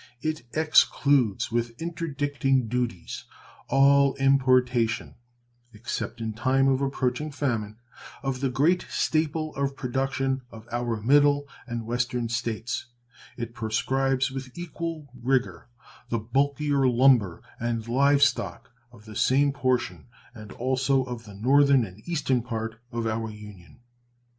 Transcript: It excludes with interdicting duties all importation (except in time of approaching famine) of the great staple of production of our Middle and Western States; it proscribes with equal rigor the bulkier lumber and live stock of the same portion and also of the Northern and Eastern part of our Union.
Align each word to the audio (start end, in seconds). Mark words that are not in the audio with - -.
It 0.23 0.41
excludes 0.55 1.51
with 1.51 1.79
interdicting 1.79 2.67
duties 2.67 3.25
all 3.67 4.15
importation 4.15 5.13
(except 5.73 6.19
in 6.19 6.33
time 6.33 6.67
of 6.67 6.81
approaching 6.81 7.31
famine) 7.31 7.77
of 8.23 8.39
the 8.39 8.49
great 8.49 8.87
staple 8.89 9.53
of 9.55 9.75
production 9.75 10.41
of 10.49 10.67
our 10.71 10.99
Middle 11.03 11.47
and 11.67 11.85
Western 11.85 12.29
States; 12.29 12.87
it 13.37 13.53
proscribes 13.53 14.31
with 14.31 14.57
equal 14.57 15.07
rigor 15.21 15.67
the 16.09 16.17
bulkier 16.17 16.87
lumber 16.87 17.43
and 17.59 17.87
live 17.87 18.23
stock 18.23 18.71
of 18.91 19.05
the 19.05 19.15
same 19.15 19.51
portion 19.53 20.07
and 20.33 20.51
also 20.53 21.03
of 21.03 21.25
the 21.25 21.35
Northern 21.35 21.85
and 21.85 22.01
Eastern 22.09 22.41
part 22.41 22.81
of 22.91 23.05
our 23.05 23.29
Union. 23.29 23.81